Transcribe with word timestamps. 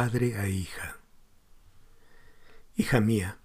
padre 0.00 0.38
a 0.38 0.48
hija. 0.48 0.96
Hija 2.74 3.02
mía, 3.02 3.38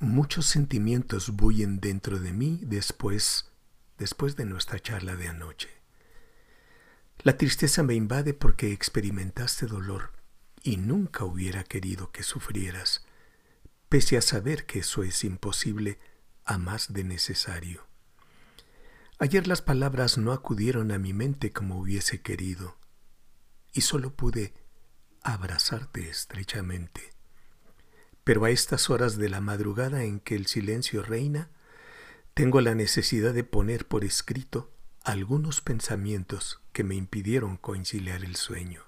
muchos 0.00 0.46
sentimientos 0.46 1.36
bullen 1.36 1.78
dentro 1.78 2.18
de 2.18 2.32
mí 2.32 2.58
después, 2.64 3.52
después 3.96 4.34
de 4.34 4.46
nuestra 4.46 4.80
charla 4.80 5.14
de 5.14 5.28
anoche. 5.28 5.68
La 7.20 7.36
tristeza 7.36 7.84
me 7.84 7.94
invade 7.94 8.34
porque 8.34 8.72
experimentaste 8.72 9.66
dolor 9.66 10.10
y 10.64 10.76
nunca 10.76 11.24
hubiera 11.24 11.62
querido 11.62 12.10
que 12.10 12.24
sufrieras, 12.24 13.06
pese 13.88 14.16
a 14.16 14.22
saber 14.22 14.66
que 14.66 14.80
eso 14.80 15.04
es 15.04 15.22
imposible 15.22 16.00
a 16.44 16.58
más 16.58 16.92
de 16.92 17.04
necesario. 17.04 17.86
Ayer 19.20 19.46
las 19.46 19.62
palabras 19.62 20.18
no 20.18 20.32
acudieron 20.32 20.90
a 20.90 20.98
mi 20.98 21.12
mente 21.12 21.52
como 21.52 21.78
hubiese 21.78 22.22
querido, 22.22 22.76
y 23.72 23.82
solo 23.82 24.16
pude 24.16 24.52
abrazarte 25.22 26.08
estrechamente. 26.08 27.12
Pero 28.24 28.44
a 28.44 28.50
estas 28.50 28.90
horas 28.90 29.16
de 29.16 29.28
la 29.28 29.40
madrugada 29.40 30.04
en 30.04 30.20
que 30.20 30.34
el 30.34 30.46
silencio 30.46 31.02
reina, 31.02 31.50
tengo 32.34 32.60
la 32.60 32.74
necesidad 32.74 33.34
de 33.34 33.44
poner 33.44 33.86
por 33.86 34.04
escrito 34.04 34.72
algunos 35.02 35.60
pensamientos 35.60 36.60
que 36.72 36.84
me 36.84 36.94
impidieron 36.94 37.56
conciliar 37.56 38.24
el 38.24 38.36
sueño. 38.36 38.84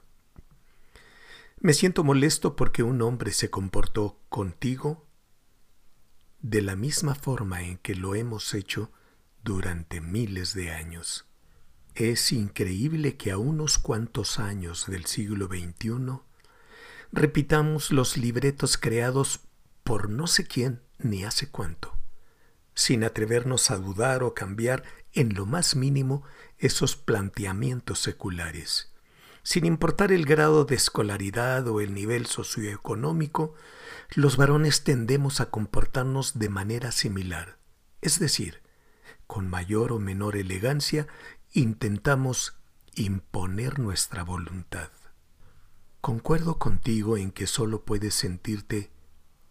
Me 1.58 1.74
siento 1.74 2.04
molesto 2.04 2.56
porque 2.56 2.82
un 2.82 3.02
hombre 3.02 3.32
se 3.32 3.50
comportó 3.50 4.18
contigo 4.28 5.06
de 6.40 6.60
la 6.60 6.74
misma 6.74 7.14
forma 7.14 7.62
en 7.62 7.78
que 7.78 7.94
lo 7.94 8.14
hemos 8.14 8.52
hecho 8.52 8.90
durante 9.44 10.00
miles 10.00 10.54
de 10.54 10.72
años. 10.72 11.24
Es 11.94 12.32
increíble 12.32 13.18
que 13.18 13.32
a 13.32 13.38
unos 13.38 13.76
cuantos 13.76 14.38
años 14.38 14.86
del 14.86 15.04
siglo 15.04 15.46
XXI 15.46 16.20
repitamos 17.12 17.92
los 17.92 18.16
libretos 18.16 18.78
creados 18.78 19.40
por 19.84 20.08
no 20.08 20.26
sé 20.26 20.46
quién 20.46 20.80
ni 20.98 21.24
hace 21.24 21.50
cuánto, 21.50 21.94
sin 22.74 23.04
atrevernos 23.04 23.70
a 23.70 23.76
dudar 23.76 24.22
o 24.22 24.32
cambiar 24.32 24.84
en 25.12 25.34
lo 25.34 25.44
más 25.44 25.76
mínimo 25.76 26.22
esos 26.56 26.96
planteamientos 26.96 27.98
seculares. 27.98 28.90
Sin 29.42 29.66
importar 29.66 30.12
el 30.12 30.24
grado 30.24 30.64
de 30.64 30.76
escolaridad 30.76 31.68
o 31.68 31.82
el 31.82 31.92
nivel 31.92 32.24
socioeconómico, 32.24 33.54
los 34.14 34.38
varones 34.38 34.82
tendemos 34.82 35.40
a 35.42 35.50
comportarnos 35.50 36.38
de 36.38 36.48
manera 36.48 36.90
similar, 36.90 37.58
es 38.00 38.18
decir, 38.18 38.62
con 39.26 39.48
mayor 39.48 39.92
o 39.92 39.98
menor 39.98 40.36
elegancia, 40.36 41.06
intentamos 41.54 42.56
imponer 42.94 43.78
nuestra 43.78 44.22
voluntad. 44.22 44.90
Concuerdo 46.00 46.58
contigo 46.58 47.18
en 47.18 47.30
que 47.30 47.46
solo 47.46 47.84
puedes 47.84 48.14
sentirte 48.14 48.90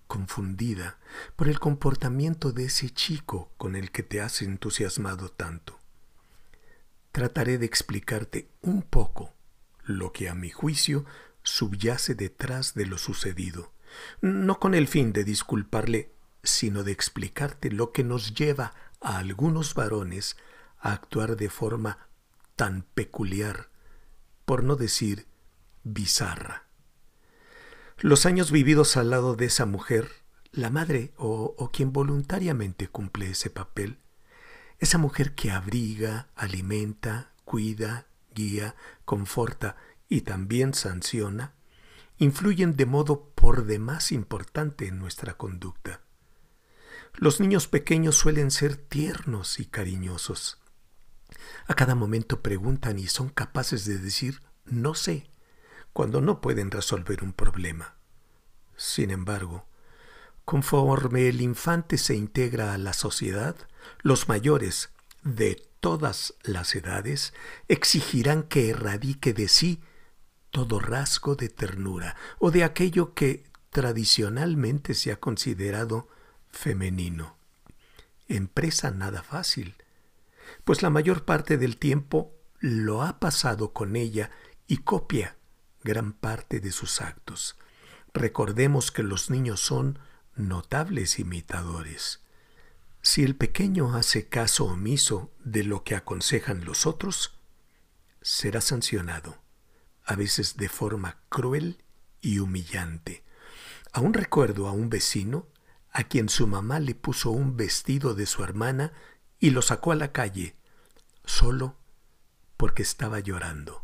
confundida 0.08 0.98
por 1.36 1.48
el 1.48 1.60
comportamiento 1.60 2.52
de 2.52 2.66
ese 2.66 2.90
chico 2.90 3.52
con 3.58 3.76
el 3.76 3.92
que 3.92 4.02
te 4.02 4.20
has 4.20 4.42
entusiasmado 4.42 5.30
tanto. 5.30 5.80
Trataré 7.12 7.60
de 7.60 7.68
explicarte 7.68 8.50
un 8.62 8.82
poco 8.82 9.34
lo 9.84 10.12
que 10.12 10.28
a 10.28 10.34
mi 10.34 10.50
juicio 10.50 11.06
subyace 11.44 12.16
detrás 12.16 12.74
de 12.74 12.88
lo 12.88 12.98
sucedido, 12.98 13.74
no 14.22 14.60
con 14.60 14.74
el 14.74 14.88
fin 14.88 15.14
de 15.14 15.24
disculparle, 15.24 16.12
sino 16.44 16.84
de 16.84 16.94
explicarte 16.94 17.72
lo 17.72 17.92
que 17.92 18.04
nos 18.04 18.34
lleva 18.34 18.74
a 19.02 19.20
algunos 19.20 19.76
varones 19.76 20.36
a 20.82 20.94
actuar 20.94 21.38
de 21.38 21.50
forma 21.50 22.10
tan 22.56 22.84
peculiar, 22.94 23.70
por 24.46 24.64
no 24.64 24.76
decir 24.76 25.28
bizarra. 25.84 26.66
Los 27.98 28.26
años 28.26 28.52
vividos 28.52 28.98
al 28.98 29.12
lado 29.12 29.36
de 29.36 29.46
esa 29.46 29.66
mujer, 29.66 30.10
la 30.52 30.70
madre 30.70 31.14
o, 31.18 31.70
quien 31.72 31.94
voluntariamente 31.94 32.88
cumple 32.88 33.30
ese 33.30 33.50
papel, 33.50 34.00
esa 34.80 34.98
mujer 34.98 35.36
que 35.36 35.52
abriga, 35.52 36.30
alimenta, 36.36 37.32
cuida, 37.46 38.08
guía, 38.34 38.76
conforta 39.06 39.78
y 40.10 40.22
también 40.22 40.74
sanciona, 40.74 41.54
influyen 42.18 42.76
de 42.76 42.86
modo 42.86 43.30
por 43.36 43.66
demás 43.66 44.12
importante 44.12 44.88
en 44.88 45.00
nuestra 45.00 45.36
conducta. 45.36 46.02
Los 47.14 47.40
niños 47.40 47.68
pequeños 47.68 48.16
suelen 48.16 48.52
ser 48.52 48.76
tiernos 48.78 49.60
y 49.60 49.66
cariñosos. 49.66 50.61
A 51.68 51.74
cada 51.74 51.96
momento 51.96 52.42
preguntan 52.42 53.00
y 53.00 53.08
son 53.08 53.30
capaces 53.30 53.86
de 53.86 53.98
decir 53.98 54.42
no 54.66 54.94
sé 54.94 55.30
cuando 55.94 56.22
no 56.22 56.42
pueden 56.42 56.72
resolver 56.72 57.24
un 57.24 57.34
problema. 57.34 57.96
Sin 58.76 59.12
embargo, 59.12 59.68
conforme 60.46 61.28
el 61.28 61.42
infante 61.42 61.98
se 61.98 62.16
integra 62.16 62.74
a 62.74 62.78
la 62.78 62.94
sociedad, 62.94 63.56
los 64.02 64.28
mayores 64.28 64.92
de 65.24 65.68
todas 65.80 66.36
las 66.44 66.76
edades 66.76 67.34
exigirán 67.68 68.44
que 68.44 68.70
erradique 68.70 69.34
de 69.34 69.48
sí 69.48 69.82
todo 70.52 70.80
rasgo 70.80 71.36
de 71.36 71.50
ternura 71.50 72.16
o 72.40 72.52
de 72.52 72.64
aquello 72.64 73.14
que 73.14 73.46
tradicionalmente 73.70 74.94
se 74.94 75.12
ha 75.12 75.20
considerado 75.20 76.10
femenino. 76.50 77.38
Empresa 78.28 78.92
nada 78.92 79.24
fácil, 79.24 79.76
pues 80.64 80.82
la 80.82 80.90
mayor 80.90 81.26
parte 81.26 81.58
del 81.58 81.78
tiempo 81.78 82.36
lo 82.60 83.02
ha 83.02 83.20
pasado 83.20 83.74
con 83.74 83.96
ella 83.96 84.32
y 84.68 84.78
copia 84.78 85.38
gran 85.84 86.14
parte 86.14 86.60
de 86.60 86.72
sus 86.72 87.02
actos. 87.02 87.58
Recordemos 88.14 88.92
que 88.92 89.04
los 89.04 89.30
niños 89.30 89.62
son 89.62 90.00
notables 90.36 91.20
imitadores. 91.20 92.22
Si 93.02 93.24
el 93.24 93.36
pequeño 93.36 93.96
hace 93.96 94.28
caso 94.28 94.66
omiso 94.66 95.32
de 95.44 95.64
lo 95.64 95.84
que 95.84 95.96
aconsejan 95.96 96.66
los 96.66 96.86
otros, 96.86 97.40
será 98.22 98.62
sancionado, 98.62 99.42
a 100.06 100.16
veces 100.16 100.58
de 100.58 100.70
forma 100.70 101.18
cruel 101.30 101.84
y 102.22 102.40
humillante. 102.40 103.24
Aún 103.92 104.14
recuerdo 104.14 104.68
a 104.68 104.72
un 104.72 104.90
vecino 104.90 105.48
a 105.92 106.04
quien 106.04 106.30
su 106.30 106.48
mamá 106.48 106.80
le 106.80 106.96
puso 106.96 107.32
un 107.32 107.58
vestido 107.58 108.14
de 108.14 108.26
su 108.26 108.44
hermana 108.44 108.94
y 109.42 109.50
lo 109.50 109.62
sacó 109.62 109.92
a 109.92 109.96
la 109.96 110.14
calle, 110.14 110.56
solo 111.26 111.76
porque 112.56 112.84
estaba 112.84 113.20
llorando. 113.20 113.84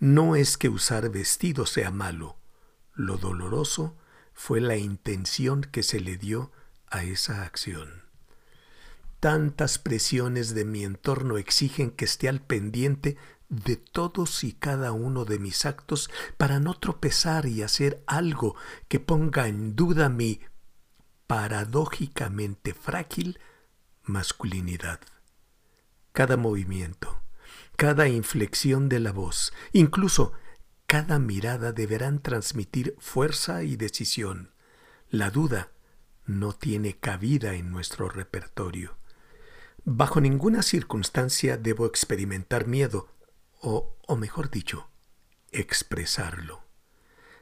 No 0.00 0.34
es 0.34 0.56
que 0.56 0.68
usar 0.68 1.10
vestido 1.10 1.66
sea 1.66 1.92
malo, 1.92 2.38
lo 2.94 3.18
doloroso 3.18 3.96
fue 4.32 4.60
la 4.60 4.76
intención 4.76 5.60
que 5.60 5.82
se 5.82 6.00
le 6.00 6.16
dio 6.16 6.50
a 6.90 7.04
esa 7.04 7.42
acción. 7.42 8.02
Tantas 9.20 9.78
presiones 9.78 10.54
de 10.54 10.64
mi 10.64 10.84
entorno 10.84 11.36
exigen 11.36 11.90
que 11.90 12.06
esté 12.06 12.28
al 12.28 12.40
pendiente 12.40 13.18
de 13.48 13.76
todos 13.76 14.42
y 14.42 14.52
cada 14.52 14.92
uno 14.92 15.24
de 15.24 15.38
mis 15.38 15.66
actos 15.66 16.10
para 16.36 16.60
no 16.60 16.74
tropezar 16.74 17.46
y 17.46 17.62
hacer 17.62 18.02
algo 18.06 18.56
que 18.88 19.00
ponga 19.00 19.48
en 19.48 19.76
duda 19.76 20.08
mi 20.08 20.40
paradójicamente 21.26 22.72
frágil 22.72 23.38
masculinidad. 24.08 25.00
Cada 26.12 26.36
movimiento, 26.36 27.20
cada 27.76 28.08
inflexión 28.08 28.88
de 28.88 29.00
la 29.00 29.12
voz, 29.12 29.52
incluso 29.72 30.32
cada 30.86 31.18
mirada 31.18 31.72
deberán 31.72 32.20
transmitir 32.20 32.96
fuerza 32.98 33.62
y 33.62 33.76
decisión. 33.76 34.52
La 35.10 35.30
duda 35.30 35.70
no 36.26 36.52
tiene 36.52 36.96
cabida 36.96 37.54
en 37.54 37.70
nuestro 37.70 38.08
repertorio. 38.08 38.96
Bajo 39.84 40.20
ninguna 40.20 40.62
circunstancia 40.62 41.56
debo 41.56 41.86
experimentar 41.86 42.66
miedo, 42.66 43.08
o, 43.60 43.96
o 44.06 44.16
mejor 44.16 44.50
dicho, 44.50 44.90
expresarlo. 45.52 46.64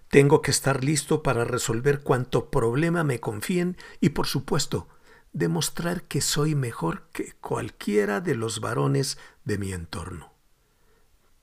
Tengo 0.09 0.43
que 0.43 0.51
estar 0.51 0.85
listo 0.85 1.23
para 1.23 1.45
resolver 1.45 2.03
cuanto 2.03 2.51
problema 2.51 3.05
me 3.05 3.21
confíen 3.21 3.77
y, 4.01 4.11
por 4.11 4.27
supuesto, 4.27 4.89
demostrar 5.33 6.05
que 6.05 6.21
soy 6.21 6.55
mejor 6.55 7.09
que 7.13 7.33
cualquiera 7.33 8.21
de 8.21 8.35
los 8.35 8.61
varones 8.61 9.19
de 9.45 9.59
mi 9.59 9.73
entorno. 9.73 10.33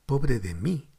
Pobre 0.06 0.40
de 0.40 0.54
mí, 0.54 0.90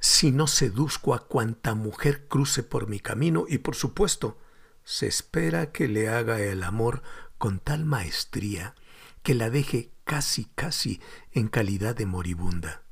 si 0.00 0.30
no 0.30 0.46
seduzco 0.46 1.14
a 1.14 1.26
cuanta 1.26 1.74
mujer 1.74 2.28
cruce 2.28 2.62
por 2.62 2.88
mi 2.88 3.00
camino 3.00 3.46
y, 3.48 3.58
por 3.58 3.74
supuesto, 3.74 4.38
se 4.84 5.06
espera 5.06 5.72
que 5.72 5.88
le 5.88 6.08
haga 6.08 6.40
el 6.40 6.62
amor 6.62 7.02
con 7.36 7.58
tal 7.58 7.84
maestría 7.84 8.74
que 9.22 9.34
la 9.34 9.50
deje 9.50 9.92
casi 10.04 10.46
casi 10.54 11.00
en 11.32 11.48
calidad 11.48 11.94
de 11.94 12.06
moribunda. 12.06 12.82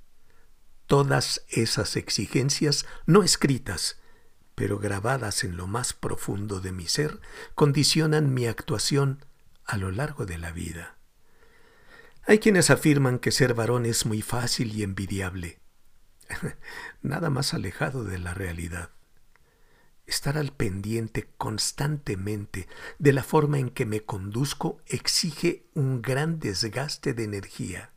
Todas 0.87 1.45
esas 1.49 1.97
exigencias 1.97 2.87
no 3.07 3.23
escritas, 3.23 3.99
pero 4.57 4.79
grabadas 4.79 5.45
en 5.45 5.57
lo 5.57 5.69
más 5.69 5.93
profundo 5.93 6.61
de 6.61 6.73
mi 6.73 6.87
ser, 6.87 7.21
condicionan 7.55 8.35
mi 8.35 8.47
actuación 8.47 9.25
a 9.67 9.77
lo 9.77 9.93
largo 9.93 10.25
de 10.25 10.39
la 10.39 10.51
vida. 10.51 10.97
Hay 12.27 12.39
quienes 12.39 12.71
afirman 12.71 13.19
que 13.21 13.31
ser 13.31 13.53
varón 13.55 13.85
es 13.87 14.07
muy 14.07 14.23
fácil 14.23 14.75
y 14.75 14.83
envidiable. 14.83 15.61
nada 17.03 17.29
más 17.29 17.53
alejado 17.53 18.03
de 18.03 18.19
la 18.19 18.33
realidad. 18.33 18.91
Estar 20.07 20.39
al 20.39 20.53
pendiente 20.53 21.29
constantemente 21.37 22.67
de 22.99 23.13
la 23.13 23.23
forma 23.23 23.59
en 23.59 23.69
que 23.69 23.85
me 23.85 24.05
conduzco 24.05 24.81
exige 24.87 25.67
un 25.75 26.01
gran 26.01 26.39
desgaste 26.39 27.13
de 27.13 27.25
energía. 27.25 27.93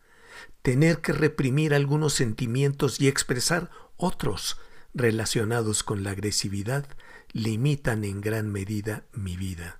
Tener 0.61 0.99
que 0.99 1.13
reprimir 1.13 1.73
algunos 1.73 2.13
sentimientos 2.13 2.99
y 2.99 3.07
expresar 3.07 3.71
otros 3.95 4.59
relacionados 4.93 5.83
con 5.83 6.03
la 6.03 6.11
agresividad 6.11 6.85
limitan 7.31 8.03
en 8.03 8.21
gran 8.21 8.51
medida 8.51 9.05
mi 9.13 9.37
vida. 9.37 9.79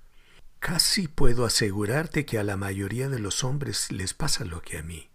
Casi 0.59 1.07
puedo 1.07 1.45
asegurarte 1.45 2.25
que 2.25 2.37
a 2.37 2.43
la 2.43 2.57
mayoría 2.57 3.09
de 3.09 3.19
los 3.19 3.43
hombres 3.43 3.91
les 3.91 4.13
pasa 4.13 4.43
lo 4.43 4.61
que 4.61 4.77
a 4.77 4.83
mí. 4.83 5.09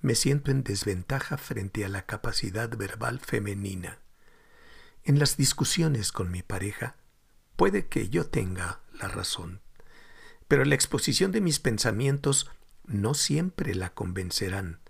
Me 0.00 0.14
siento 0.14 0.50
en 0.50 0.62
desventaja 0.62 1.38
frente 1.38 1.84
a 1.84 1.88
la 1.88 2.06
capacidad 2.06 2.68
verbal 2.76 3.20
femenina. 3.20 3.98
En 5.04 5.18
las 5.18 5.36
discusiones 5.36 6.12
con 6.12 6.30
mi 6.30 6.42
pareja, 6.42 6.96
puede 7.56 7.86
que 7.86 8.08
yo 8.08 8.26
tenga 8.26 8.80
la 8.92 9.08
razón, 9.08 9.60
pero 10.46 10.64
la 10.64 10.74
exposición 10.74 11.32
de 11.32 11.40
mis 11.40 11.58
pensamientos 11.60 12.50
no 12.84 13.14
siempre 13.14 13.74
la 13.74 13.94
convencerán, 13.94 14.80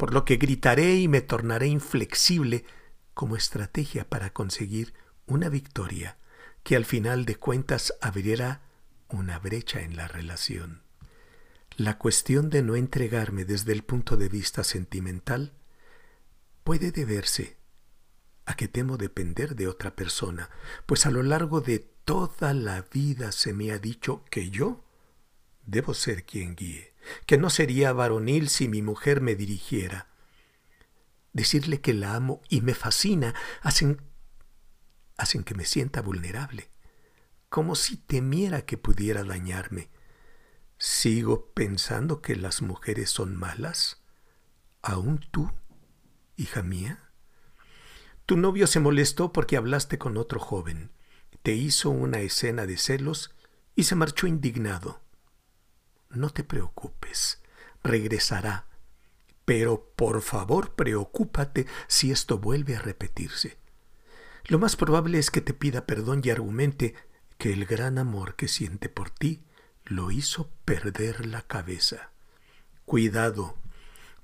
por 0.00 0.14
lo 0.14 0.24
que 0.24 0.38
gritaré 0.38 0.94
y 0.94 1.08
me 1.08 1.20
tornaré 1.20 1.66
inflexible 1.66 2.64
como 3.12 3.36
estrategia 3.36 4.08
para 4.08 4.32
conseguir 4.32 4.94
una 5.26 5.50
victoria 5.50 6.16
que 6.62 6.74
al 6.74 6.86
final 6.86 7.26
de 7.26 7.36
cuentas 7.36 7.92
abrirá 8.00 8.62
una 9.10 9.38
brecha 9.38 9.82
en 9.82 9.96
la 9.96 10.08
relación. 10.08 10.84
La 11.76 11.98
cuestión 11.98 12.48
de 12.48 12.62
no 12.62 12.76
entregarme 12.76 13.44
desde 13.44 13.72
el 13.74 13.82
punto 13.82 14.16
de 14.16 14.30
vista 14.30 14.64
sentimental 14.64 15.52
puede 16.64 16.92
deberse 16.92 17.58
a 18.46 18.56
que 18.56 18.68
temo 18.68 18.96
depender 18.96 19.54
de 19.54 19.68
otra 19.68 19.96
persona, 19.96 20.48
pues 20.86 21.04
a 21.04 21.10
lo 21.10 21.22
largo 21.22 21.60
de 21.60 21.78
toda 22.06 22.54
la 22.54 22.86
vida 22.90 23.32
se 23.32 23.52
me 23.52 23.70
ha 23.70 23.78
dicho 23.78 24.24
que 24.30 24.48
yo 24.48 24.82
debo 25.66 25.92
ser 25.92 26.24
quien 26.24 26.56
guíe, 26.56 26.89
que 27.26 27.38
no 27.38 27.50
sería 27.50 27.92
varonil 27.92 28.48
si 28.48 28.68
mi 28.68 28.82
mujer 28.82 29.20
me 29.20 29.34
dirigiera. 29.34 30.08
Decirle 31.32 31.80
que 31.80 31.94
la 31.94 32.14
amo 32.14 32.42
y 32.48 32.60
me 32.60 32.74
fascina 32.74 33.34
hacen, 33.62 34.00
hacen 35.16 35.44
que 35.44 35.54
me 35.54 35.64
sienta 35.64 36.02
vulnerable, 36.02 36.70
como 37.48 37.74
si 37.74 37.96
temiera 37.96 38.62
que 38.62 38.76
pudiera 38.76 39.24
dañarme. 39.24 39.90
¿Sigo 40.78 41.52
pensando 41.52 42.22
que 42.22 42.36
las 42.36 42.62
mujeres 42.62 43.10
son 43.10 43.36
malas? 43.36 44.02
¿Aún 44.82 45.20
tú, 45.30 45.52
hija 46.36 46.62
mía? 46.62 47.10
Tu 48.26 48.36
novio 48.36 48.66
se 48.66 48.80
molestó 48.80 49.32
porque 49.32 49.56
hablaste 49.56 49.98
con 49.98 50.16
otro 50.16 50.40
joven, 50.40 50.92
te 51.42 51.52
hizo 51.52 51.90
una 51.90 52.20
escena 52.20 52.66
de 52.66 52.76
celos 52.76 53.34
y 53.74 53.84
se 53.84 53.94
marchó 53.94 54.26
indignado. 54.26 55.02
No 56.10 56.30
te 56.30 56.42
preocupes, 56.42 57.40
regresará, 57.84 58.66
pero 59.44 59.92
por 59.96 60.22
favor 60.22 60.74
preocúpate 60.74 61.66
si 61.86 62.10
esto 62.10 62.38
vuelve 62.38 62.76
a 62.76 62.82
repetirse. 62.82 63.58
Lo 64.46 64.58
más 64.58 64.74
probable 64.74 65.18
es 65.18 65.30
que 65.30 65.40
te 65.40 65.54
pida 65.54 65.86
perdón 65.86 66.22
y 66.24 66.30
argumente 66.30 66.94
que 67.38 67.52
el 67.52 67.64
gran 67.64 67.98
amor 67.98 68.34
que 68.34 68.48
siente 68.48 68.88
por 68.88 69.10
ti 69.10 69.44
lo 69.84 70.10
hizo 70.10 70.50
perder 70.64 71.26
la 71.26 71.42
cabeza. 71.42 72.10
Cuidado, 72.84 73.56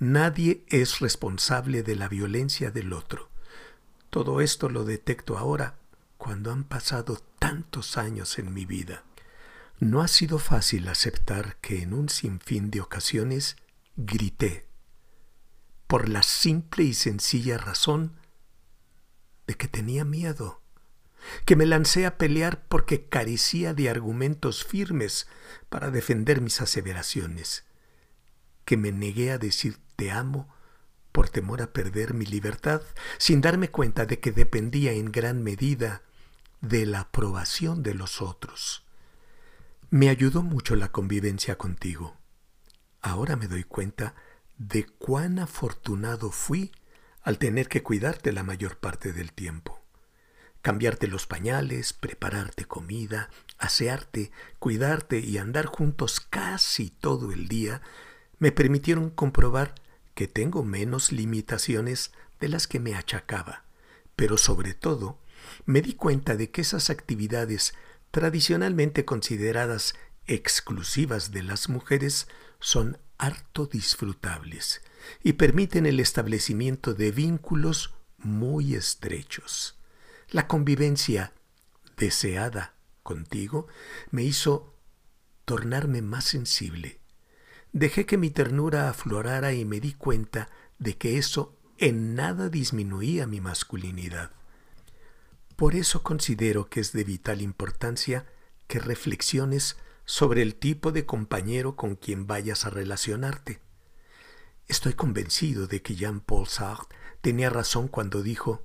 nadie 0.00 0.64
es 0.68 0.98
responsable 0.98 1.82
de 1.84 1.94
la 1.94 2.08
violencia 2.08 2.70
del 2.72 2.92
otro. 2.92 3.28
Todo 4.10 4.40
esto 4.40 4.68
lo 4.68 4.84
detecto 4.84 5.38
ahora, 5.38 5.76
cuando 6.18 6.50
han 6.50 6.64
pasado 6.64 7.22
tantos 7.38 7.96
años 7.96 8.38
en 8.38 8.52
mi 8.52 8.64
vida. 8.64 9.04
No 9.78 10.00
ha 10.00 10.08
sido 10.08 10.38
fácil 10.38 10.88
aceptar 10.88 11.56
que 11.61 11.82
en 11.82 11.93
un 11.93 12.08
sinfín 12.08 12.70
de 12.70 12.81
ocasiones 12.81 13.56
grité, 13.96 14.67
por 15.87 16.08
la 16.08 16.23
simple 16.23 16.84
y 16.84 16.94
sencilla 16.94 17.58
razón 17.58 18.19
de 19.46 19.55
que 19.55 19.69
tenía 19.69 20.06
miedo, 20.06 20.62
que 21.44 21.56
me 21.56 21.67
lancé 21.67 22.06
a 22.06 22.17
pelear 22.17 22.67
porque 22.69 23.06
carecía 23.06 23.75
de 23.75 23.90
argumentos 23.90 24.64
firmes 24.64 25.28
para 25.69 25.90
defender 25.90 26.40
mis 26.40 26.62
aseveraciones, 26.62 27.67
que 28.64 28.78
me 28.78 28.93
negué 28.93 29.31
a 29.31 29.38
decir 29.38 29.78
te 29.96 30.11
amo 30.11 30.49
por 31.12 31.28
temor 31.28 31.61
a 31.61 31.75
perder 31.75 32.14
mi 32.14 32.25
libertad, 32.25 32.81
sin 33.19 33.43
darme 33.43 33.70
cuenta 33.70 34.06
de 34.06 34.20
que 34.20 34.32
dependía 34.32 34.93
en 34.93 35.12
gran 35.12 35.43
medida 35.43 36.02
de 36.62 36.87
la 36.87 37.00
aprobación 37.00 37.82
de 37.82 37.93
los 37.93 38.23
otros. 38.23 38.85
Me 39.90 40.08
ayudó 40.08 40.42
mucho 40.42 40.74
la 40.74 40.90
convivencia 40.90 41.56
contigo. 41.58 42.16
Ahora 43.02 43.36
me 43.36 43.46
doy 43.46 43.62
cuenta 43.62 44.16
de 44.58 44.84
cuán 44.84 45.38
afortunado 45.38 46.32
fui 46.32 46.72
al 47.22 47.38
tener 47.38 47.68
que 47.68 47.84
cuidarte 47.84 48.32
la 48.32 48.42
mayor 48.42 48.78
parte 48.78 49.12
del 49.12 49.32
tiempo. 49.32 49.80
Cambiarte 50.60 51.06
los 51.06 51.28
pañales, 51.28 51.92
prepararte 51.92 52.64
comida, 52.64 53.30
asearte, 53.58 54.32
cuidarte 54.58 55.20
y 55.20 55.38
andar 55.38 55.66
juntos 55.66 56.18
casi 56.18 56.90
todo 56.90 57.30
el 57.30 57.46
día 57.46 57.80
me 58.40 58.50
permitieron 58.50 59.10
comprobar 59.10 59.76
que 60.14 60.26
tengo 60.26 60.64
menos 60.64 61.12
limitaciones 61.12 62.10
de 62.40 62.48
las 62.48 62.66
que 62.66 62.80
me 62.80 62.96
achacaba, 62.96 63.62
pero 64.16 64.36
sobre 64.36 64.74
todo 64.74 65.20
me 65.64 65.80
di 65.80 65.94
cuenta 65.94 66.34
de 66.34 66.50
que 66.50 66.62
esas 66.62 66.90
actividades 66.90 67.74
tradicionalmente 68.10 69.04
consideradas 69.04 69.94
exclusivas 70.26 71.30
de 71.30 71.42
las 71.42 71.68
mujeres 71.68 72.28
son 72.58 72.98
harto 73.18 73.66
disfrutables 73.66 74.82
y 75.22 75.34
permiten 75.34 75.86
el 75.86 76.00
establecimiento 76.00 76.94
de 76.94 77.12
vínculos 77.12 77.94
muy 78.18 78.75
estrechos. 78.75 79.78
La 80.30 80.48
convivencia 80.48 81.32
deseada 81.96 82.75
contigo 83.02 83.68
me 84.10 84.25
hizo 84.25 84.75
tornarme 85.44 86.02
más 86.02 86.25
sensible, 86.25 87.00
Dejé 87.76 88.06
que 88.06 88.16
mi 88.16 88.30
ternura 88.30 88.88
aflorara 88.88 89.52
y 89.52 89.66
me 89.66 89.80
di 89.80 89.92
cuenta 89.92 90.48
de 90.78 90.96
que 90.96 91.18
eso 91.18 91.58
en 91.76 92.14
nada 92.14 92.48
disminuía 92.48 93.26
mi 93.26 93.42
masculinidad. 93.42 94.30
Por 95.56 95.75
eso 95.75 96.02
considero 96.02 96.68
que 96.68 96.80
es 96.80 96.92
de 96.92 97.02
vital 97.02 97.40
importancia 97.40 98.26
que 98.66 98.78
reflexiones 98.78 99.76
sobre 100.04 100.42
el 100.42 100.54
tipo 100.54 100.92
de 100.92 101.06
compañero 101.06 101.76
con 101.76 101.96
quien 101.96 102.26
vayas 102.26 102.66
a 102.66 102.70
relacionarte. 102.70 103.60
Estoy 104.68 104.92
convencido 104.94 105.66
de 105.66 105.80
que 105.80 105.96
Jean-Paul 105.96 106.46
Sartre 106.46 106.96
tenía 107.22 107.50
razón 107.50 107.88
cuando 107.88 108.22
dijo 108.22 108.62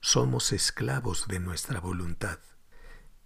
somos 0.00 0.52
esclavos 0.52 1.26
de 1.28 1.40
nuestra 1.40 1.80
voluntad. 1.80 2.38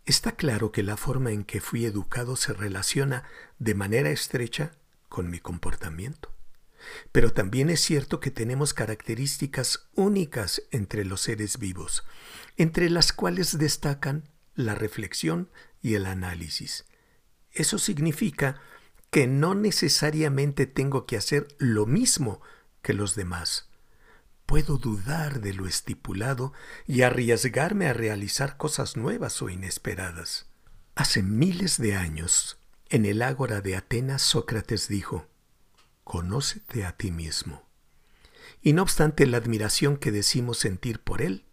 Está 0.07 0.33
claro 0.33 0.73
que 0.73 0.83
la 0.83 0.97
forma 0.97 1.31
en 1.31 1.45
que 1.45 1.61
fui 1.61 1.85
educado 1.85 2.37
se 2.37 2.53
relaciona 2.53 3.25
de 3.59 3.75
manera 3.75 4.11
estrecha 4.11 4.73
con 5.09 5.29
mi 5.29 5.41
comportamiento. 5.41 6.33
Pero 7.13 7.33
también 7.33 7.71
es 7.71 7.81
cierto 7.81 8.21
que 8.21 8.31
tenemos 8.31 8.75
características 8.75 9.89
únicas 9.95 10.63
entre 10.71 11.05
los 11.05 11.21
seres 11.21 11.59
vivos, 11.59 12.05
entre 12.57 12.91
las 12.91 13.13
cuales 13.13 13.59
destacan 13.59 14.29
la 14.55 14.75
reflexión 14.75 15.51
y 15.83 15.95
el 15.95 16.07
análisis. 16.07 16.85
Eso 17.53 17.79
significa 17.79 18.61
que 19.11 19.27
no 19.27 19.55
necesariamente 19.55 20.67
tengo 20.67 21.07
que 21.07 21.17
hacer 21.17 21.49
lo 21.59 21.87
mismo 21.87 22.41
que 22.83 22.95
los 22.95 23.15
demás. 23.17 23.69
Puedo 24.47 24.79
dudar 24.79 25.41
de 25.41 25.53
lo 25.53 25.67
estipulado 25.67 26.53
y 26.87 27.03
arriesgarme 27.03 27.87
a 27.87 27.93
realizar 27.93 28.57
cosas 28.57 28.97
nuevas 28.97 29.41
o 29.43 29.49
inesperadas. 29.49 30.47
Hace 30.95 31.23
miles 31.23 31.79
de 31.79 31.95
años, 31.95 32.59
en 32.89 33.07
el 33.07 33.23
ágora 33.23 33.61
de 33.61 33.77
Atenas 33.77 34.23
Sócrates 34.23 34.89
dijo, 34.89 35.30
Conócete 36.11 36.85
a 36.87 36.97
ti 36.97 37.13
mismo. 37.13 37.63
Y 38.63 38.73
no 38.73 38.83
obstante 38.83 39.29
la 39.29 39.37
admiración 39.37 39.97
que 39.97 40.11
decimos 40.11 40.59
sentir 40.59 40.99
por 40.99 41.23
él, 41.23 41.45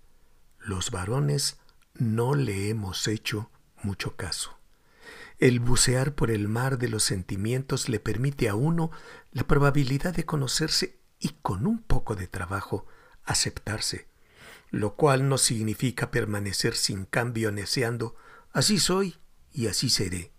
los 0.58 0.90
varones 0.90 1.60
no 1.94 2.34
le 2.34 2.70
hemos 2.70 3.08
hecho 3.08 3.52
mucho 3.84 4.16
caso. 4.16 4.58
El 5.38 5.60
bucear 5.60 6.16
por 6.16 6.32
el 6.32 6.48
mar 6.48 6.80
de 6.80 6.90
los 6.90 7.04
sentimientos 7.04 7.88
le 7.88 8.00
permite 8.00 8.50
a 8.50 8.56
uno 8.56 8.90
la 9.32 9.44
probabilidad 9.44 10.16
de 10.16 10.26
conocerse 10.26 10.98
y 11.20 11.36
con 11.44 11.68
un 11.68 11.78
poco 11.78 12.16
de 12.16 12.26
trabajo 12.26 12.88
aceptarse, 13.26 14.08
lo 14.72 14.96
cual 14.96 15.30
no 15.30 15.38
significa 15.38 16.10
permanecer 16.10 16.74
sin 16.74 17.06
cambio 17.06 17.52
deseando 17.52 18.16
así 18.54 18.80
soy 18.80 19.18
y 19.54 19.68
así 19.68 19.92
seré 19.92 20.32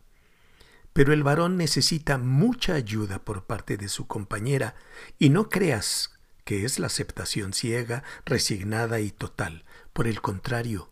pero 0.99 1.13
el 1.13 1.23
varón 1.23 1.57
necesita 1.57 2.19
mucha 2.19 2.75
ayuda 2.75 3.21
por 3.21 3.45
parte 3.45 3.77
de 3.77 3.89
su 3.89 4.09
compañera 4.09 4.75
y 5.17 5.29
no 5.29 5.49
creas 5.49 6.11
que 6.43 6.65
es 6.65 6.81
la 6.81 6.89
aceptación 6.89 7.53
ciega, 7.53 8.03
resignada 8.25 8.99
y 8.99 9.13
total. 9.13 9.65
Por 9.93 10.09
el 10.09 10.21
contrario, 10.21 10.91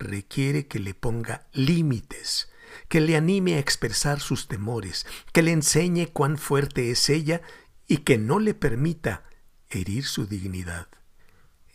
requiere 0.00 0.66
que 0.66 0.80
le 0.80 0.94
ponga 0.94 1.46
límites, 1.52 2.50
que 2.88 3.00
le 3.00 3.14
anime 3.14 3.54
a 3.54 3.58
expresar 3.60 4.18
sus 4.18 4.48
temores, 4.48 5.06
que 5.32 5.42
le 5.42 5.52
enseñe 5.52 6.08
cuán 6.12 6.36
fuerte 6.36 6.90
es 6.90 7.08
ella 7.08 7.42
y 7.86 7.98
que 7.98 8.18
no 8.18 8.40
le 8.40 8.54
permita 8.54 9.22
herir 9.70 10.04
su 10.04 10.26
dignidad. 10.26 10.88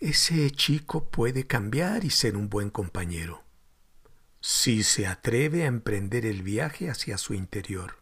Ese 0.01 0.51
chico 0.51 1.09
puede 1.09 1.47
cambiar 1.47 2.03
y 2.03 2.09
ser 2.09 2.35
un 2.35 2.49
buen 2.49 2.69
compañero, 2.69 3.45
si 4.41 4.83
se 4.83 5.07
atreve 5.07 5.63
a 5.63 5.67
emprender 5.67 6.25
el 6.25 6.43
viaje 6.43 6.89
hacia 6.89 7.17
su 7.17 7.33
interior. 7.33 7.97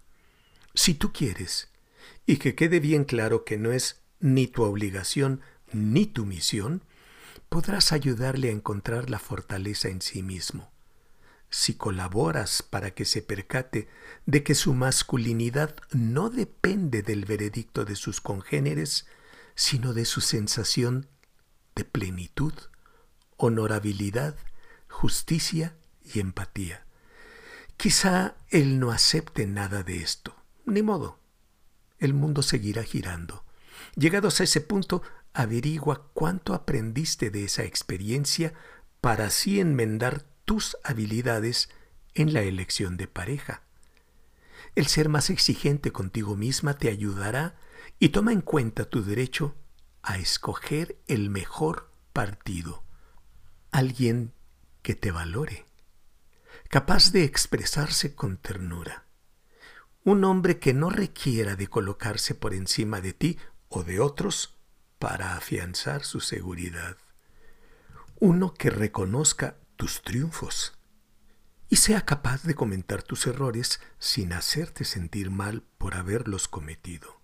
Si 0.73 0.93
tú 0.93 1.13
quieres, 1.13 1.69
y 2.25 2.37
que 2.37 2.55
quede 2.55 2.79
bien 2.79 3.05
claro 3.05 3.45
que 3.45 3.57
no 3.57 3.71
es 3.71 4.01
ni 4.19 4.47
tu 4.47 4.63
obligación 4.63 5.41
ni 5.71 6.05
tu 6.05 6.25
misión, 6.25 6.83
podrás 7.49 7.91
ayudarle 7.91 8.49
a 8.49 8.53
encontrar 8.53 9.09
la 9.09 9.19
fortaleza 9.19 9.89
en 9.89 10.01
sí 10.01 10.23
mismo. 10.23 10.71
Si 11.49 11.75
colaboras 11.75 12.63
para 12.63 12.91
que 12.91 13.05
se 13.05 13.21
percate 13.21 13.87
de 14.25 14.43
que 14.43 14.55
su 14.55 14.73
masculinidad 14.73 15.75
no 15.91 16.29
depende 16.29 17.01
del 17.01 17.25
veredicto 17.25 17.85
de 17.85 17.95
sus 17.95 18.19
congéneres, 18.19 19.05
sino 19.55 19.93
de 19.93 20.05
su 20.05 20.21
sensación 20.21 21.07
de 21.75 21.85
plenitud, 21.85 22.53
honorabilidad, 23.37 24.35
justicia 24.89 25.75
y 26.13 26.19
empatía. 26.19 26.85
Quizá 27.77 28.35
él 28.49 28.79
no 28.79 28.91
acepte 28.91 29.45
nada 29.45 29.83
de 29.83 29.97
esto. 29.97 30.35
Ni 30.65 30.81
modo. 30.81 31.19
El 31.99 32.13
mundo 32.13 32.41
seguirá 32.41 32.83
girando. 32.83 33.43
Llegados 33.95 34.39
a 34.39 34.43
ese 34.43 34.61
punto, 34.61 35.01
averigua 35.33 36.09
cuánto 36.13 36.53
aprendiste 36.53 37.29
de 37.29 37.45
esa 37.45 37.63
experiencia 37.63 38.53
para 39.01 39.25
así 39.25 39.59
enmendar 39.59 40.23
tus 40.45 40.77
habilidades 40.83 41.69
en 42.13 42.33
la 42.33 42.41
elección 42.41 42.97
de 42.97 43.07
pareja. 43.07 43.63
El 44.75 44.87
ser 44.87 45.09
más 45.09 45.29
exigente 45.29 45.91
contigo 45.91 46.35
misma 46.35 46.77
te 46.77 46.89
ayudará 46.89 47.55
y 47.99 48.09
toma 48.09 48.31
en 48.31 48.41
cuenta 48.41 48.89
tu 48.89 49.03
derecho 49.03 49.55
a 50.01 50.17
escoger 50.17 50.97
el 51.07 51.29
mejor 51.29 51.91
partido. 52.13 52.83
Alguien 53.71 54.33
que 54.81 54.95
te 54.95 55.11
valore, 55.11 55.65
capaz 56.75 57.13
de 57.13 57.23
expresarse 57.23 58.15
con 58.15 58.35
ternura. 58.35 59.05
Un 60.03 60.25
hombre 60.25 60.59
que 60.59 60.73
no 60.73 60.89
requiera 60.89 61.55
de 61.55 61.67
colocarse 61.67 62.35
por 62.35 62.53
encima 62.53 62.99
de 62.99 63.13
ti 63.13 63.39
o 63.69 63.85
de 63.85 64.01
otros 64.01 64.57
para 64.99 65.37
afianzar 65.37 66.03
su 66.03 66.19
seguridad. 66.19 66.97
Uno 68.19 68.53
que 68.53 68.71
reconozca 68.71 69.55
tus 69.77 70.01
triunfos 70.01 70.77
y 71.69 71.77
sea 71.77 72.01
capaz 72.01 72.43
de 72.43 72.55
comentar 72.55 73.03
tus 73.03 73.25
errores 73.25 73.79
sin 73.97 74.33
hacerte 74.33 74.83
sentir 74.83 75.31
mal 75.31 75.63
por 75.77 75.95
haberlos 75.95 76.49
cometido. 76.49 77.21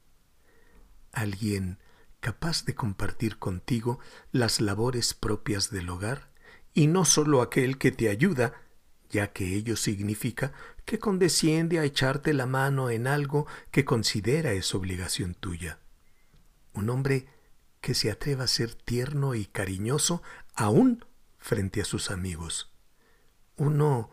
Alguien 1.12 1.78
capaz 2.22 2.64
de 2.64 2.74
compartir 2.74 3.38
contigo 3.38 4.00
las 4.32 4.62
labores 4.62 5.14
propias 5.14 5.72
del 5.72 5.90
hogar 5.90 6.32
y 6.74 6.88
no 6.88 7.04
sólo 7.04 7.42
aquel 7.42 7.78
que 7.78 7.92
te 7.92 8.08
ayuda, 8.08 8.54
ya 9.12 9.28
que 9.28 9.56
ello 9.56 9.76
significa 9.76 10.52
que 10.86 11.00
condesciende 11.00 11.80
a 11.80 11.84
echarte 11.84 12.34
la 12.34 12.48
mano 12.48 12.90
en 12.90 13.06
algo 13.06 13.46
que 13.70 13.86
considera 13.86 14.54
es 14.54 14.74
obligación 14.74 15.36
tuya 15.36 15.80
un 16.74 16.90
hombre 16.90 17.28
que 17.80 17.94
se 17.94 18.12
atreva 18.12 18.46
a 18.46 18.48
ser 18.48 18.76
tierno 18.76 19.36
y 19.36 19.46
cariñoso 19.46 20.22
aún 20.54 21.06
frente 21.40 21.82
a 21.82 21.86
sus 21.86 22.12
amigos. 22.12 22.72
Uno 23.58 24.12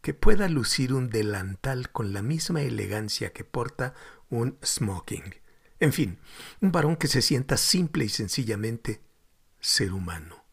que 0.00 0.14
pueda 0.14 0.48
lucir 0.48 0.92
un 0.92 1.08
delantal 1.08 1.90
con 1.90 2.12
la 2.12 2.22
misma 2.22 2.62
elegancia 2.62 3.32
que 3.32 3.44
porta 3.44 3.94
un 4.28 4.58
smoking. 4.62 5.34
En 5.80 5.92
fin, 5.92 6.18
un 6.60 6.72
varón 6.72 6.96
que 6.96 7.08
se 7.08 7.22
sienta 7.22 7.56
simple 7.56 8.04
y 8.04 8.08
sencillamente 8.08 9.00
ser 9.60 9.92
humano. 9.92 10.44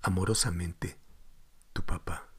Amorosamente, 0.00 0.96
tu 1.72 1.84
papá. 1.84 2.29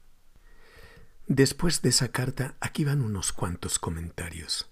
Después 1.34 1.80
de 1.80 1.88
esa 1.88 2.08
carta, 2.08 2.58
aquí 2.60 2.84
van 2.84 3.00
unos 3.00 3.32
cuantos 3.32 3.78
comentarios. 3.78 4.70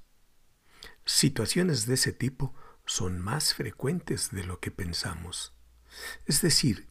Situaciones 1.07 1.87
de 1.87 1.95
ese 1.95 2.13
tipo 2.13 2.55
son 2.85 3.19
más 3.19 3.55
frecuentes 3.55 4.31
de 4.31 4.45
lo 4.45 4.61
que 4.61 4.71
pensamos. 4.71 5.55
Es 6.27 6.43
decir, 6.43 6.87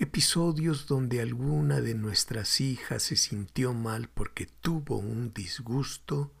episodios 0.00 0.88
donde 0.88 1.20
alguna 1.20 1.80
de 1.80 1.94
nuestras 1.94 2.60
hijas 2.60 3.04
se 3.04 3.14
sintió 3.14 3.72
mal 3.74 4.08
porque 4.08 4.46
tuvo 4.46 4.96
un 4.96 5.32
disgusto 5.32 6.34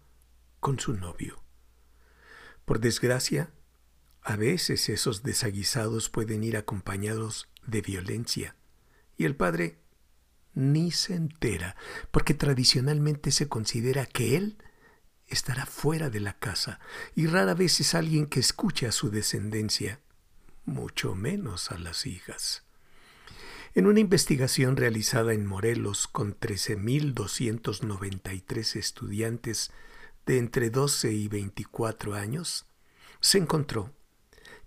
con 0.58 0.80
su 0.80 0.94
novio. 0.94 1.40
Por 2.64 2.80
desgracia, 2.80 3.52
a 4.22 4.34
veces 4.34 4.88
esos 4.88 5.22
desaguisados 5.22 6.10
pueden 6.10 6.42
ir 6.42 6.56
acompañados 6.56 7.48
de 7.64 7.80
violencia 7.80 8.56
y 9.16 9.24
el 9.24 9.36
padre 9.36 9.85
ni 10.56 10.90
se 10.90 11.14
entera 11.14 11.76
porque 12.10 12.34
tradicionalmente 12.34 13.30
se 13.30 13.46
considera 13.46 14.06
que 14.06 14.36
él 14.36 14.58
estará 15.28 15.66
fuera 15.66 16.10
de 16.10 16.18
la 16.18 16.36
casa 16.38 16.80
y 17.14 17.28
rara 17.28 17.54
vez 17.54 17.78
es 17.80 17.94
alguien 17.94 18.26
que 18.26 18.40
escuche 18.40 18.86
a 18.86 18.92
su 18.92 19.10
descendencia, 19.10 20.00
mucho 20.64 21.14
menos 21.14 21.70
a 21.70 21.78
las 21.78 22.06
hijas. 22.06 22.64
En 23.74 23.86
una 23.86 24.00
investigación 24.00 24.76
realizada 24.76 25.32
en 25.34 25.46
Morelos 25.46 26.08
con 26.08 26.36
13.293 26.38 28.76
estudiantes 28.76 29.70
de 30.24 30.38
entre 30.38 30.70
12 30.70 31.12
y 31.12 31.28
24 31.28 32.14
años, 32.14 32.66
se 33.20 33.36
encontró 33.38 33.95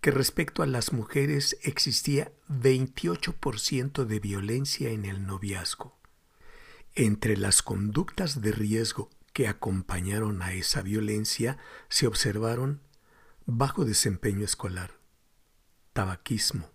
que 0.01 0.11
respecto 0.11 0.63
a 0.63 0.65
las 0.65 0.93
mujeres 0.93 1.57
existía 1.63 2.31
28% 2.47 4.05
de 4.05 4.19
violencia 4.19 4.89
en 4.91 5.05
el 5.05 5.25
noviazgo. 5.25 5.97
Entre 6.95 7.37
las 7.37 7.61
conductas 7.61 8.41
de 8.41 8.51
riesgo 8.51 9.09
que 9.33 9.47
acompañaron 9.47 10.41
a 10.41 10.53
esa 10.53 10.81
violencia 10.81 11.57
se 11.89 12.07
observaron 12.07 12.81
bajo 13.45 13.85
desempeño 13.85 14.45
escolar, 14.45 14.99
tabaquismo, 15.93 16.71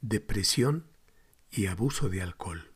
depresión 0.00 0.86
y 1.50 1.66
abuso 1.66 2.08
de 2.08 2.22
alcohol. 2.22 2.72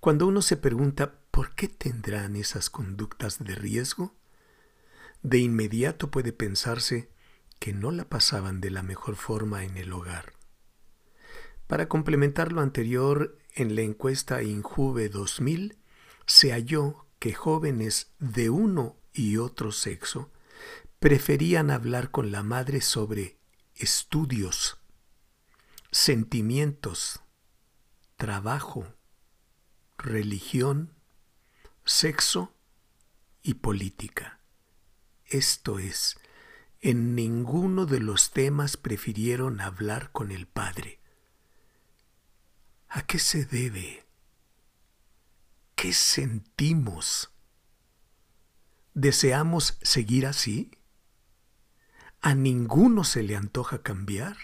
Cuando 0.00 0.26
uno 0.26 0.42
se 0.42 0.56
pregunta 0.56 1.20
por 1.30 1.54
qué 1.54 1.68
tendrán 1.68 2.36
esas 2.36 2.70
conductas 2.70 3.42
de 3.42 3.54
riesgo, 3.54 4.14
de 5.22 5.38
inmediato 5.38 6.10
puede 6.10 6.32
pensarse 6.32 7.10
que 7.58 7.72
no 7.72 7.90
la 7.90 8.08
pasaban 8.08 8.60
de 8.60 8.70
la 8.70 8.82
mejor 8.82 9.16
forma 9.16 9.64
en 9.64 9.76
el 9.76 9.92
hogar. 9.92 10.32
Para 11.66 11.88
complementar 11.88 12.52
lo 12.52 12.60
anterior, 12.60 13.38
en 13.54 13.74
la 13.74 13.82
encuesta 13.82 14.42
Injuve 14.42 15.08
2000 15.08 15.78
se 16.26 16.52
halló 16.52 17.06
que 17.18 17.34
jóvenes 17.34 18.12
de 18.18 18.50
uno 18.50 18.96
y 19.12 19.36
otro 19.36 19.72
sexo 19.72 20.30
preferían 20.98 21.70
hablar 21.70 22.10
con 22.10 22.30
la 22.30 22.42
madre 22.42 22.80
sobre 22.80 23.38
estudios, 23.74 24.78
sentimientos, 25.90 27.20
trabajo, 28.16 28.86
religión, 29.96 30.94
sexo 31.84 32.54
y 33.42 33.54
política. 33.54 34.40
Esto 35.24 35.78
es, 35.78 36.18
en 36.80 37.14
ninguno 37.14 37.86
de 37.86 38.00
los 38.00 38.30
temas 38.30 38.76
prefirieron 38.76 39.60
hablar 39.60 40.12
con 40.12 40.30
el 40.30 40.46
Padre. 40.46 41.00
¿A 42.88 43.02
qué 43.02 43.18
se 43.18 43.44
debe? 43.44 44.06
¿Qué 45.74 45.92
sentimos? 45.92 47.30
¿Deseamos 48.94 49.78
seguir 49.82 50.26
así? 50.26 50.70
¿A 52.20 52.34
ninguno 52.34 53.04
se 53.04 53.22
le 53.22 53.36
antoja 53.36 53.82
cambiar? 53.82 54.36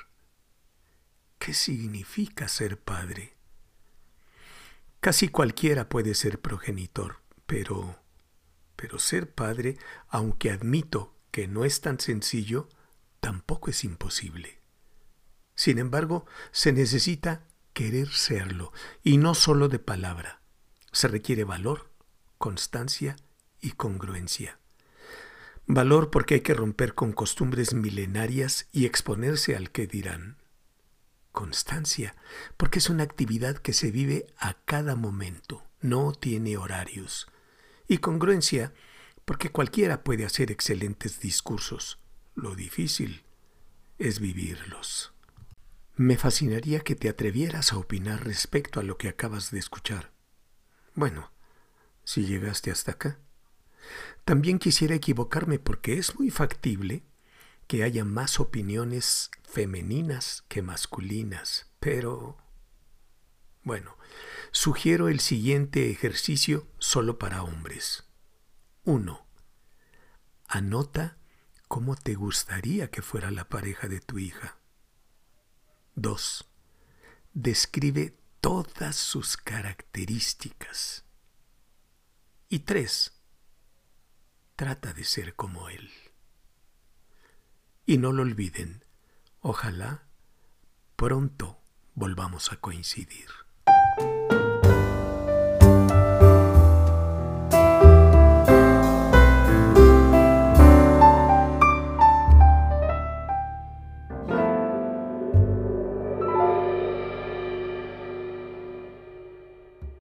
¿Qué 1.38 1.54
significa 1.54 2.48
ser 2.48 2.80
padre? 2.80 3.36
Casi 5.00 5.28
cualquiera 5.28 5.88
puede 5.88 6.14
ser 6.14 6.40
progenitor, 6.40 7.20
pero 7.46 8.04
pero 8.76 8.98
ser 8.98 9.32
padre, 9.32 9.78
aunque 10.08 10.50
admito 10.50 11.13
que 11.34 11.48
no 11.48 11.64
es 11.64 11.80
tan 11.80 11.98
sencillo, 11.98 12.68
tampoco 13.18 13.68
es 13.68 13.82
imposible. 13.82 14.60
Sin 15.56 15.80
embargo, 15.80 16.26
se 16.52 16.72
necesita 16.72 17.48
querer 17.72 18.08
serlo, 18.10 18.72
y 19.02 19.16
no 19.16 19.34
solo 19.34 19.68
de 19.68 19.80
palabra 19.80 20.42
se 20.92 21.08
requiere 21.08 21.42
valor, 21.42 21.90
constancia 22.38 23.16
y 23.60 23.72
congruencia. 23.72 24.60
Valor 25.66 26.12
porque 26.12 26.34
hay 26.34 26.40
que 26.42 26.54
romper 26.54 26.94
con 26.94 27.10
costumbres 27.10 27.74
milenarias 27.74 28.68
y 28.70 28.86
exponerse 28.86 29.56
al 29.56 29.72
que 29.72 29.88
dirán. 29.88 30.36
Constancia 31.32 32.14
porque 32.56 32.78
es 32.78 32.88
una 32.90 33.02
actividad 33.02 33.56
que 33.56 33.72
se 33.72 33.90
vive 33.90 34.28
a 34.38 34.54
cada 34.64 34.94
momento, 34.94 35.64
no 35.80 36.12
tiene 36.12 36.56
horarios. 36.56 37.26
Y 37.88 37.98
congruencia 37.98 38.72
porque 39.24 39.50
cualquiera 39.50 40.02
puede 40.04 40.24
hacer 40.24 40.50
excelentes 40.50 41.20
discursos. 41.20 41.98
Lo 42.34 42.54
difícil 42.54 43.24
es 43.98 44.20
vivirlos. 44.20 45.12
Me 45.96 46.16
fascinaría 46.16 46.80
que 46.80 46.96
te 46.96 47.08
atrevieras 47.08 47.72
a 47.72 47.78
opinar 47.78 48.24
respecto 48.24 48.80
a 48.80 48.82
lo 48.82 48.98
que 48.98 49.08
acabas 49.08 49.50
de 49.50 49.60
escuchar. 49.60 50.12
Bueno, 50.94 51.30
si 52.04 52.26
llegaste 52.26 52.70
hasta 52.70 52.92
acá. 52.92 53.18
También 54.24 54.58
quisiera 54.58 54.94
equivocarme 54.94 55.58
porque 55.58 55.98
es 55.98 56.18
muy 56.18 56.30
factible 56.30 57.04
que 57.66 57.82
haya 57.82 58.04
más 58.04 58.40
opiniones 58.40 59.30
femeninas 59.42 60.44
que 60.48 60.62
masculinas, 60.62 61.70
pero... 61.80 62.38
Bueno, 63.62 63.96
sugiero 64.50 65.08
el 65.08 65.20
siguiente 65.20 65.90
ejercicio 65.90 66.66
solo 66.78 67.18
para 67.18 67.42
hombres. 67.42 68.04
1. 68.86 69.26
Anota 70.46 71.16
cómo 71.68 71.96
te 71.96 72.14
gustaría 72.14 72.90
que 72.90 73.00
fuera 73.00 73.30
la 73.30 73.48
pareja 73.48 73.88
de 73.88 74.00
tu 74.00 74.18
hija. 74.18 74.58
2. 75.94 76.44
Describe 77.32 78.14
todas 78.42 78.96
sus 78.96 79.38
características. 79.38 81.06
Y 82.50 82.58
3. 82.58 83.18
Trata 84.54 84.92
de 84.92 85.04
ser 85.04 85.34
como 85.34 85.70
él. 85.70 85.90
Y 87.86 87.96
no 87.96 88.12
lo 88.12 88.20
olviden, 88.20 88.84
ojalá 89.40 90.06
pronto 90.96 91.58
volvamos 91.94 92.52
a 92.52 92.56
coincidir. 92.56 93.43